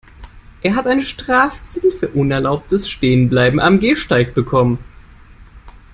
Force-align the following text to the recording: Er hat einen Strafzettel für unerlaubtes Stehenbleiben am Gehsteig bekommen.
Er 0.63 0.73
hat 0.75 0.87
einen 0.87 1.03
Strafzettel 1.03 1.91
für 1.91 2.07
unerlaubtes 2.09 2.89
Stehenbleiben 2.89 3.59
am 3.59 3.79
Gehsteig 3.79 4.33
bekommen. 4.33 4.79